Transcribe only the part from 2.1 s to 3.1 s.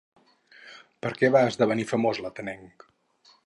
l'atenenc?